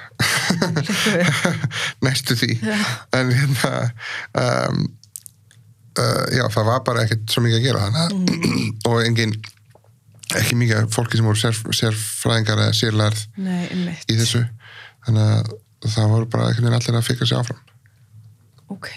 [2.05, 2.57] Næstu því.
[2.61, 2.77] Já.
[3.17, 3.71] en hérna
[4.69, 4.83] um,
[5.99, 8.69] uh, já, það var bara ekkert svo mikið að gera þannig Mm.
[8.89, 9.33] og engin
[10.39, 13.65] ekki mikið fólki sem voru sér, sérfræðingar eða sérlærð Nei,
[14.07, 14.45] í þessu.
[15.05, 17.61] Þannig að það voru bara einhvern veginn allir að fikra sig áfram.
[18.71, 18.89] Ok,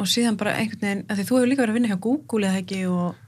[0.00, 2.62] og síðan bara einhvern veginn, því þú hefur líka verið að vinna hjá Google eða
[2.62, 3.18] ekki og,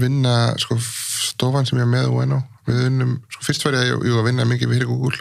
[0.00, 2.38] vinna, sko, stofan sem ég er með og enná,
[2.68, 5.18] við unnum, sko, fyrst var ég jú, að vinna mikið fyrir Google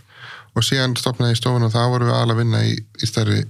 [0.56, 3.41] og síðan stopnaði ég stofan og þá vorum við alveg að vinna í, í stærri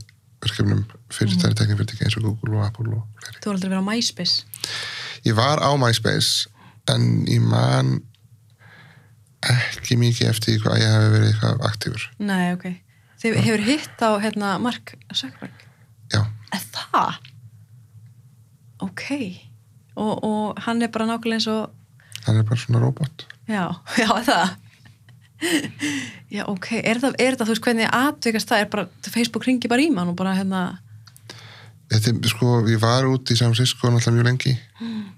[0.42, 3.38] verkefnum fyrir stærri teknifyrirtæki eins og Google og Apple og fleiri.
[3.42, 4.46] þú hefur aldrei verið á MySpace.
[5.28, 6.50] Ég var á MySpace
[6.90, 8.00] en ég man
[9.52, 12.08] ekki mikið eftir hvað ég hef verið eitthvað aktífur.
[12.22, 12.66] Nei, ok.
[13.22, 15.66] Þið hefur hitt á, hérna, Mark Zuckerberg.
[16.14, 17.20] Já, Er það?
[18.84, 19.06] Ok.
[19.96, 21.72] Og, og hann er bara nákvæmlega eins og,
[22.28, 23.26] hann er bara svona robot.
[23.48, 23.66] já,
[24.02, 24.54] já, það.
[26.32, 26.68] Já, ok.
[26.84, 29.90] Er það, er það, þú veist, hvernig atvikast það er bara, Facebook ringi bara í
[29.94, 30.62] mann og bara, hérna,
[31.92, 34.54] Þetta, er, sko, ég var út í San Francisco náttúrulega mjög lengi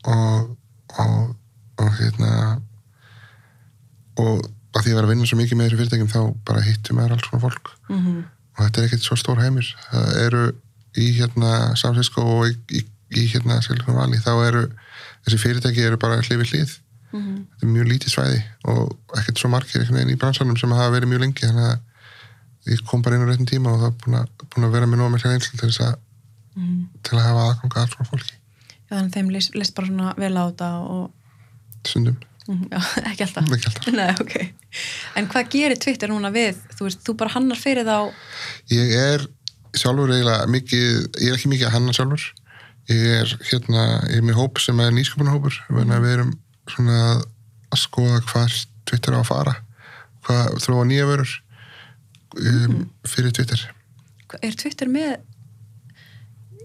[0.09, 0.47] og,
[1.03, 1.35] og,
[1.83, 2.31] og hérna
[4.17, 6.97] og að því að var að vinna svo mikið með þessu fyrirtækjum þá bara hittum
[6.97, 10.41] maður alls svona fólk mm og þetta er ekkert svo stór heimir það eru
[10.93, 12.81] í hérna San Francisco og í, í,
[13.21, 14.63] í hérna Silicon Valley þá eru
[15.25, 16.79] þessi fyrirtæki eru bara hlið við hlið
[17.13, 17.33] Mhm.
[17.45, 21.19] þetta er mjög lítið svæði og ekkert svo margir í bransanum sem hafa verið mjög
[21.21, 24.27] lengi þannig að ég kom bara inn á réttin tíma og það er búin að,
[24.49, 25.95] búin að vera með nóg með hér einslu til þess að
[26.55, 26.87] Mhm.
[27.03, 30.13] til að hafa aðganga alls svona fólki Já, þannig að þeim list, list bara svona
[30.17, 31.11] vel á þetta og,
[31.85, 32.17] stundum,
[32.49, 32.79] Mhm, já,
[33.13, 33.45] ekki alltaf.
[33.55, 34.53] ekki alltaf Nei, ok.
[35.15, 36.57] En hvað gerir Twitter núna við?
[36.75, 38.11] Þú veist, þú bara hannar fyrir þá,
[38.73, 39.27] ég er
[39.77, 42.25] sjálfur eiginlega mikið, ég er ekki mikið að hanna sjálfur
[42.91, 45.93] ég er hérna ég er með hóp sem er nýsköpunarhópur mm.
[46.03, 46.33] við erum
[46.71, 46.99] svona
[47.73, 48.57] að skoða hvað
[48.89, 49.53] Twitter á að fara
[50.27, 51.35] hvað þróa nýja vörur
[52.39, 53.63] um, fyrir Twitter
[54.41, 55.21] er Twitter með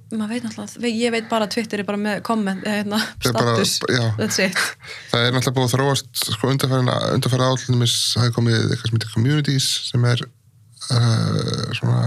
[0.09, 3.75] maður veit náttúrulega, ég veit bara að Twitter er bara með komment, hérna, bara- status
[3.93, 4.05] já.
[4.17, 4.57] that's it
[5.13, 9.15] það er náttúrulega búið að þróast sko undarfæra állumis það er komið eitthvað sem heitir
[9.15, 12.01] communities sem er uh, svona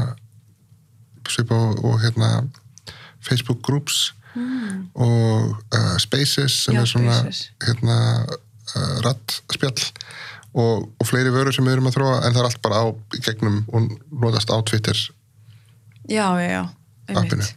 [1.32, 2.32] svipa og, og hérna
[3.26, 4.90] Facebook groups mm.
[4.94, 7.18] og uh, Spaces sem Já, er svona
[7.66, 9.80] hérna uh, rattspjall
[10.52, 12.86] og, og fleiri vörur sem við erum að þróa en það er allt bara á
[13.24, 13.90] gegnum og
[14.24, 14.98] notast á Twitter
[16.10, 16.64] já, já, já,
[17.16, 17.48] Appinu.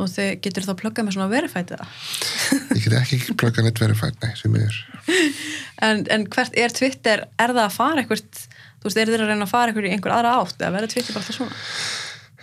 [0.00, 1.88] og þau getur þá pluggað með svona verified eða?
[2.74, 4.80] ég get ekki plugga neitt verified, nei, sem miður
[5.86, 8.42] en, en hvert er Twitter, er það að fara eitthvað,
[8.80, 10.94] þú veist, er þeir að reyna að fara eitthvað í einhver aðra átt, eða verður
[10.96, 11.62] Twitter bara alltaf svona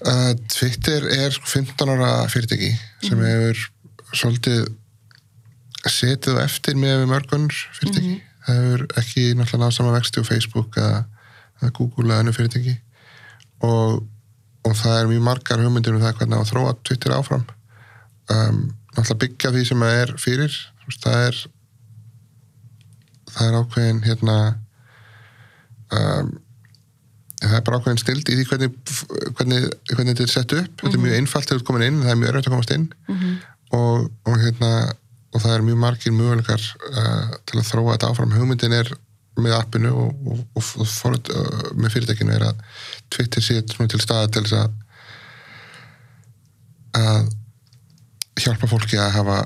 [0.02, 2.72] Uh, Twitter er sko 15 ára fyrirtæki
[3.06, 3.60] sem hefur
[4.18, 4.64] svolítið
[5.86, 8.16] setið á eftir með mörgunur fyrirtæki.
[8.48, 11.04] Það hefur ekki náttúrulega náð sama vexti á Facebook eða,
[11.78, 12.76] Google eða önnu fyrirtæki
[13.62, 14.02] og,
[14.66, 17.46] og það er mjög margar hugmyndir um það hvernig að þróa Twitter áfram.
[18.34, 18.62] Um,
[18.96, 20.62] náttúrulega byggja því sem það er fyrir.
[20.98, 21.42] Það er
[23.32, 24.38] það er ákveðin hérna
[25.94, 26.32] um,
[27.42, 28.74] það er bara ákveðin stild í því hvernig,
[29.38, 30.74] hvernig, hvernig þetta er sett upp.
[30.82, 32.88] Þetta er mjög einfalt þegar þú komin inn það er mjög erfitt að komast inn.
[33.72, 34.72] Og, og, hérna,
[35.32, 38.38] og það er mjög margir möguleikar uh, til að þróa þetta áfram.
[38.38, 38.94] Hugmyndin er
[39.42, 42.64] með appinu og, og, forut, uh, með fyrirtækinu er að
[43.14, 44.80] Twitter sé til staða til þess að
[47.02, 47.30] að
[48.42, 49.38] hjálpa fólki að hafa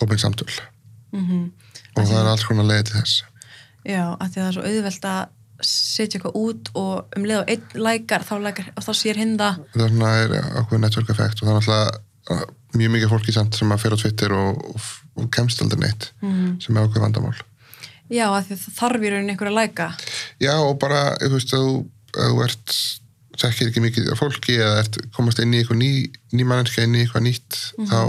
[0.00, 0.48] opinn samtöl.
[1.12, 1.50] Mm
[1.96, 3.22] og það er alls konar leiði til þess.
[3.82, 5.22] Já, af því að það er svo auðvelt að
[5.62, 9.36] setja eitthvað út og um leið og einn lækar, þá lækar og þá sér hinn
[9.38, 9.60] það.
[9.74, 12.00] Það er svona er ákveðin network effekt og það er
[12.32, 12.44] uh,
[12.78, 14.88] mjög mikið fólki samt sem að fer á Twitter og, og,
[15.20, 16.60] og kemst aldrei neitt Mhm.
[16.60, 17.36] sem er ákveð vandamál.
[18.12, 19.86] Já, af því að það þarf í rauninni einhver að læka.
[20.42, 21.76] Já og bara, þú veist, að þú,
[22.18, 22.74] að þú ert
[23.42, 25.90] þekkir ekki mikið af fólki eða ert komast inn í eitthvað ný,
[26.36, 28.00] ný mannenska inn í eitthvað nýtt þá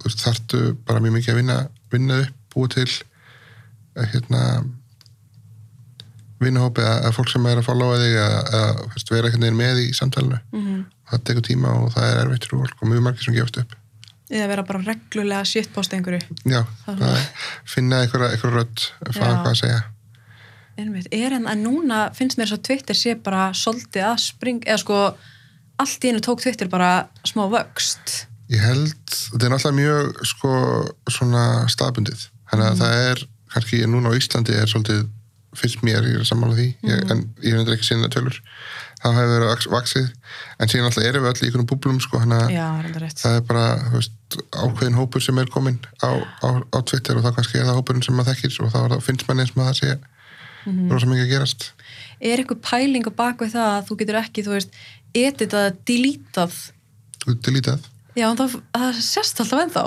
[0.00, 1.58] þú veist, þarftu bara mjög mikið að vinna,
[1.92, 4.42] vinna upp, búa til eh, hérna
[6.40, 8.16] vinnahópi eða, eða fólk sem er að followa þig
[8.94, 10.82] veist, vera einhvern veginn með í samtalenu mm -hmm.
[11.12, 13.76] það tekur tíma og það er erfitt fyrir fólk og mjög margir sem gefast upp.
[14.30, 16.20] Eða vera bara reglulega shitpost einhverju.
[16.46, 16.62] Já,
[17.66, 19.10] finna einhverja, rödd Já.
[19.10, 19.80] eitthvað að segja.
[20.78, 24.62] Einmitt, er en að núna finnst mér svo að Twitter sé bara svolítið að spring
[24.68, 24.98] eða sko,
[25.82, 28.26] allt í einu tók Twitter bara smá vöxt.
[28.50, 30.52] Ég held, þetta er náttúrulega mjög sko
[31.10, 32.24] svona staðbundið.
[32.50, 33.24] Þannig að það er,
[33.54, 35.04] kannski núna á Íslandi er svolítið,
[35.58, 38.36] finnst mér ég er sammála því, ég, en ég hendur ekki sinna tölur.
[39.00, 40.08] Það hefur verið vaks- vaxið.
[40.60, 42.20] En síðan náttúrulega erum við öll í einhvern búblum sko,
[42.52, 42.66] já,
[43.16, 44.12] það er bara veist,
[44.52, 46.10] ákveðin hópur sem er komin á,
[46.44, 48.96] á, á Twitter og þá kannski er það hópurinn sem maður þekkir og þá það,
[49.08, 49.94] finnst manni eins og það sé
[50.90, 51.68] rosa mikið að gerast.
[52.20, 54.80] Er eitthvað pæling á bakvið það að þú getur ekki, þú veist,
[55.16, 56.58] editað deletað,
[57.20, 57.86] Þú delítað,
[58.16, 59.86] já, en það, það sést alltaf ennþá.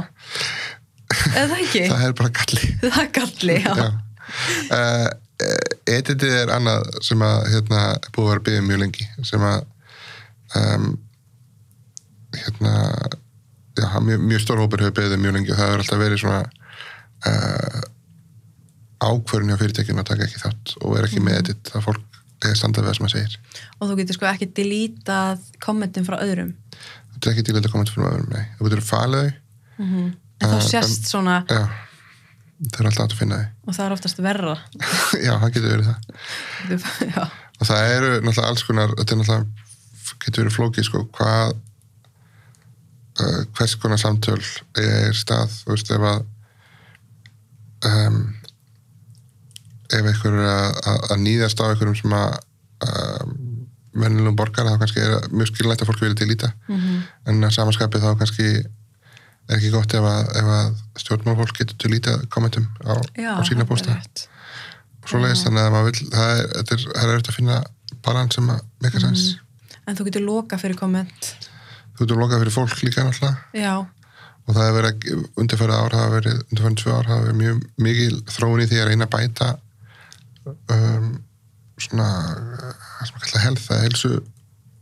[1.37, 2.71] Eða ekki, það er bara galli.
[2.83, 3.87] Það er galli já, Já.
[4.73, 5.07] Uh,
[5.89, 7.81] editið er annað sem að hérna,
[8.15, 9.59] búið að vera byggðið mjög lengi sem að
[10.59, 10.87] um,
[12.37, 12.73] hérna
[13.77, 16.41] já, mjög, mjög stór hópur hefur byggðið mjög lengi og það hefur alltaf verið svona
[17.29, 17.81] uh,
[19.03, 22.57] ákvörun hjá fyrirtækjum að taka ekki þátt og vera ekki með edit það fólk er
[22.59, 23.35] standað við það sem að segir.
[23.79, 26.49] Og þú getur sko ekki deletað kommentin frá öðrum?
[27.13, 28.49] Þetta er ekki til að koma til fyrir öðrum, nei.
[28.57, 29.37] Þú getur falið þau,
[29.79, 31.61] en þá Uh, sést svona já
[32.71, 34.55] það er alltaf að finna og það er oftast verra.
[34.79, 37.39] Þau já, það getur verið það.
[37.63, 39.45] Og það eru náttúrulega alls konar þetta er
[40.23, 41.53] getur verið flókið sko hvað
[43.21, 44.39] uh, hvers konar samtöl
[44.81, 46.23] er stað þú veist ef að
[47.89, 48.19] um,
[49.93, 52.37] ef einhver er að, að, nýðast á einhverjum sem að
[52.87, 53.33] um,
[53.93, 57.03] vennilegum borgar þá kannski er mjög skilnætt að fólki vilja til líta Mhm.
[57.29, 58.47] en að samanskapið þá kannski
[59.49, 63.63] er ekki gott ef að, að stjórnmálfólk getur til líta kommentum á, já á sína
[63.63, 64.27] það er bósta rétt.
[65.09, 67.57] svoleiðis þannig að maður vil það er, það auðvitað að finna
[68.03, 69.03] balans sem að make Mhm.
[69.03, 69.39] sense.
[69.87, 71.33] En þú getur loka fyrir komment.
[71.97, 73.37] Þú getur lokað fyrir fólk líka náttúrulega.
[73.53, 73.73] Já,
[74.47, 78.15] og það hefur verið undirfærið ár hafa verið, undirfærið tvö ár hafa verið mjög mikil
[78.31, 79.49] þróun í því að reyna að bæta
[80.71, 81.09] um,
[81.79, 84.11] svona það sem að kalla health, það er helsu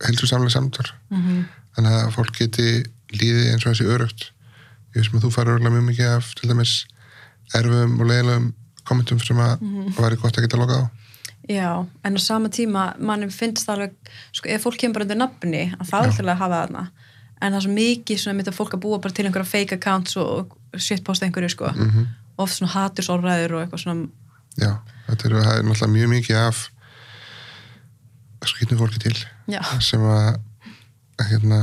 [0.06, 2.63] helsu samlega samtur mm þannig að fólk geti
[3.15, 4.24] líðið eins og þessi örugt
[4.95, 6.73] ég veist að þú örgulega mjög mikið af til dæmis
[7.58, 8.49] erfum og leiðilegum
[8.88, 9.63] kommentum sem að
[9.97, 10.86] væri gott að geta lokað á.
[11.49, 11.71] Já,
[12.06, 15.63] en á sama tíma mannum finnst það alveg, sko, ef fólk kemur bara undir nafni,
[15.77, 16.84] að það er alltaf að hafa þarna.
[17.41, 19.77] En það er svo mikið svona mitt að fólk að búa bara til einhverja fake
[19.80, 21.71] accounts og shitposta einhverju, sko.
[21.73, 22.10] Mm
[22.41, 24.08] oft svona hatursorræður og eitthvað svona.
[24.60, 24.71] Já,
[25.08, 26.65] þetta er, er náttúrulega mjög mikið af
[28.49, 29.13] skrýtnum fólki til
[29.51, 30.39] já, sem að
[31.30, 31.60] hérna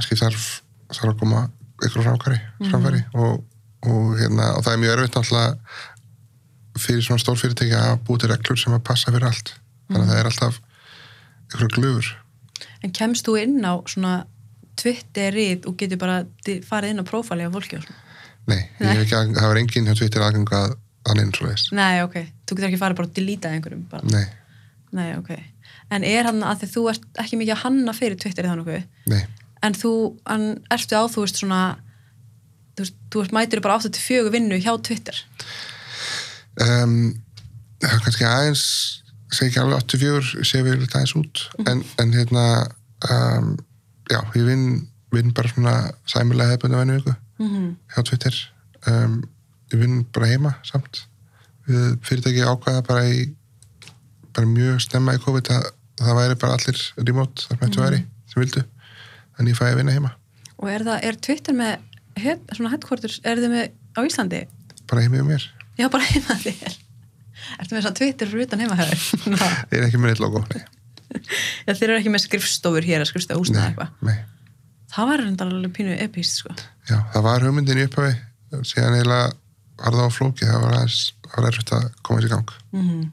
[0.00, 0.48] kannski þarf,
[0.90, 1.44] þarf að koma
[1.86, 2.38] ykkur framkværi,
[2.70, 3.44] framfæri og,
[3.86, 8.30] og, hérna, og það er mjög erfitt náttúrulega fyrir svona stór fyrirtæki að búið til
[8.32, 9.54] reglur sem að passa fyrir allt
[9.90, 10.60] þannig að það er alltaf
[11.54, 12.10] ykkur glöfur
[12.84, 14.12] En kemst þú inn á svona
[14.80, 16.22] Twitterið og getur bara
[16.64, 17.98] farið inn á prófæli af fólki og svona?
[18.48, 21.66] Nei, ekki, að- það var enginn hjá Twitter aðgang að neina svo leiðis.
[21.76, 22.16] Nei, ok.
[22.46, 24.08] Þú getur ekki farið bara að deleta einhverjum bara.
[24.14, 24.24] Nei,
[24.96, 25.30] Nei, ok.
[25.90, 29.20] En er hann að því þú ert ekki mikið að hanna fyrir Twitterið þannig nei,
[29.66, 29.92] En þú,
[30.32, 31.62] en ertu á, þú veist svona,
[32.76, 35.16] þú veist, þú mætir bara átt til fjögur vinnu hjá Twitter.
[36.64, 37.12] um,
[37.80, 38.64] kannski aðeins
[39.30, 41.42] segi ekki alveg 84 sé við lítið aðeins út.
[41.70, 42.46] En, en hérna
[43.10, 43.52] um,
[44.10, 44.70] já, ég vinn
[45.14, 45.74] vinn bara svona
[46.08, 48.34] sæmulega hefðbundu vennu viku Mm hjá Twitter.
[48.86, 49.22] Um,
[49.72, 51.04] ég vinn bara heima samt.
[51.66, 53.30] Við fyrirtæki ákvaða bara í
[54.36, 55.70] bara mjög snemma í COVID að
[56.00, 58.62] það væri bara allir remote þar með væri sem vildu
[59.40, 60.12] en ég fæ að vinna heima
[60.60, 61.76] Og er það, er Twitter með
[62.20, 64.40] head, svona headquarters, er þið með á Íslandi?
[64.90, 65.46] bara heima hjá mér
[65.80, 66.74] Já, bara heima þér.
[67.56, 69.00] Ertu með svona Twitter fyrir utan heima hefur?
[69.72, 70.64] ég er ekki með neitt logo nei,
[71.66, 73.94] Já, þeir eru ekki með skrifstofur hér að skrifstofa húsnaði nei, eitthvað.
[74.06, 74.18] nei.
[74.90, 76.52] Það var reyndar alveg pínu epíst, sko.
[76.90, 78.12] Já, það var hugmyndin í upphafi
[78.66, 79.30] síðan eiginlega
[79.80, 80.98] var það á flóki það var aðeins,
[81.30, 83.08] var erfitt að koma þessi gang Mm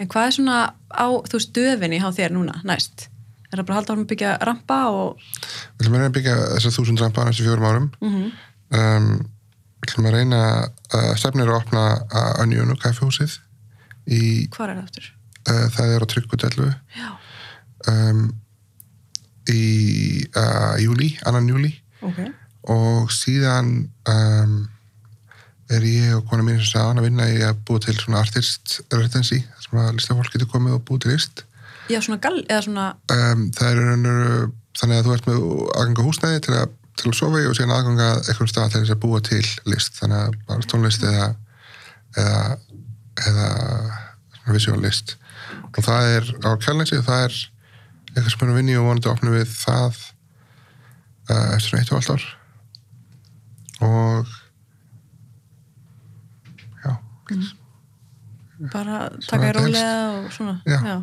[0.00, 0.56] En hvað er svona
[0.90, 3.08] á, þú veist, döfinni hjá þér núna, næst?
[3.54, 5.22] Er það bara að halda áfram að byggja rampa og...
[5.78, 7.88] Við ætlum að reyna að byggja þessar þúsund rampa á næstu fjórum árum.
[8.02, 8.26] Mm
[8.74, 9.08] um,
[9.84, 10.38] Við ætlum að reyna
[10.96, 13.34] að stefnir að opna að Önjónu kaffehúsið
[14.08, 14.20] í,
[14.54, 15.08] Hvað er það aftur?
[15.44, 17.10] uh, það er á Tryggudellu Já,
[17.92, 18.22] um,
[19.52, 19.64] í
[20.40, 22.22] uh, júli, annan júli ok.
[22.72, 23.74] og síðan
[24.08, 24.54] um,
[25.68, 28.78] er ég og kona mín sem sagðan að vinna í að búa til svona artist
[28.88, 31.44] residency þar sem að listafólk getur komið og búið til list
[31.92, 32.86] Já, svona gall, eða svona...
[33.12, 35.40] um, það er raunur, þannig að þú ert með
[35.74, 38.94] aðganga húsnæði til að, til að sofa í og síðan aðganga einhvern stað til þess
[38.94, 39.98] að búa til list.
[40.00, 41.32] Þannig að bara tónlist eða
[42.16, 42.56] eða,
[43.26, 43.48] eða
[44.38, 45.16] svona visual list.
[45.74, 47.36] Og það er á kjálnæsi það er
[48.14, 50.00] eitthvað sem er að vinni og vonandi að opna við það
[51.30, 52.26] uh, eftir svona eitt og allt ár.
[53.84, 54.32] Og
[56.84, 56.92] já.
[58.70, 60.96] Bara Svona taka í rólega og svona Já.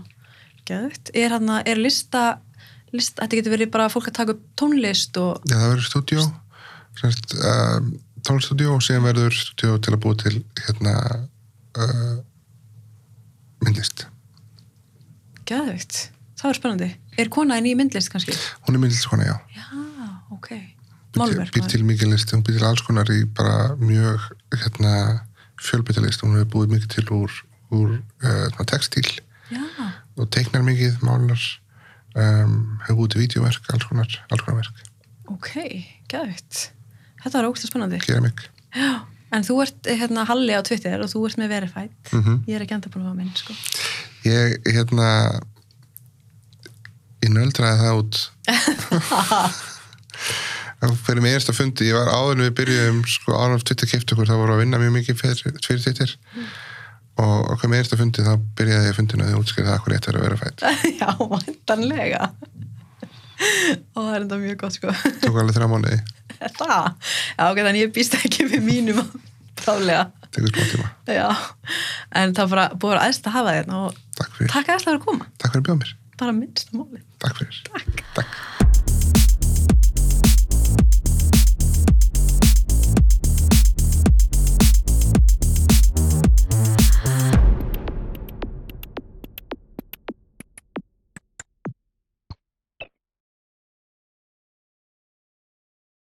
[0.71, 1.11] Geðvikt.
[1.17, 2.23] Er er lista,
[2.95, 6.25] lista þetta getur verið bara fólk að taka upp tónlist og Já, það verður stúdíó.
[7.01, 7.91] Semst, um,
[8.27, 10.33] tónlistúdíó og síðan verður stúdíó til að búa til
[10.65, 10.95] hérna
[11.77, 12.17] uh,
[13.65, 14.07] myndlist.
[15.49, 16.07] Geðvikt
[16.41, 16.89] það er spennandi,
[17.21, 18.35] er konaðin í myndlist kannski?
[18.65, 19.35] hún er myndlist kona, já.
[19.53, 19.67] Já,
[20.33, 20.49] ok.
[21.11, 24.93] Býr til- mikið list, hún býr til alls konar í bara mjög hérna
[25.61, 27.35] fjölbyttalist, hún hefur búið mikið til úr,
[27.75, 29.05] úr uh, textíl.
[29.51, 29.61] Já,
[30.19, 31.47] og teiknar mikið, málar
[32.15, 34.85] um, hefur búið til vídeoverk alls konar, alls konar verk,
[35.31, 35.51] ok,
[36.11, 36.69] geðvikt
[37.21, 37.99] Þetta er ógst spennandi.
[38.01, 38.43] Keramik.
[38.73, 39.03] Já,
[39.35, 41.93] en þú ert hérna Halli á Twitter og þú ert með verified.
[42.09, 43.53] Mm Ég er ekki enda búin að hafa minn, sko.
[44.25, 45.09] Ég, hérna
[47.21, 48.21] ég nöldraði það út.
[50.81, 51.85] Það fyrir mig einasta fundi.
[51.91, 54.79] Ég var áður við byrjuðum sko áður en Twitter kipti okkur, það voru að vinna
[54.81, 56.13] mjög mikið fyrir, fyrir Twitter
[57.19, 60.17] og okkur með einasta fundi þá byrjaði ég að þið útskriði það okkur eitt er
[60.19, 60.65] að vera fætt
[61.01, 62.29] Já, vantanlega
[63.41, 64.93] Og það er enda mjög gott, sko.
[65.23, 65.99] Tók alveg þrjá mánuði,
[66.59, 66.89] Það?
[67.33, 69.01] Já, ok, þannig ég býst ekki við mínum
[69.61, 70.07] bráðlega.
[70.31, 70.91] Tekur smá tíma.
[71.11, 71.27] Já,
[72.21, 75.05] en það bara búið að aðeins að hafa þérna og takk aðeins að vera að
[75.09, 75.29] koma.
[75.35, 75.93] Takk fyrir að bjóða mér.
[76.21, 78.03] Bara minnsta máli takk fyrir, Takk.
[78.17, 78.60] Takk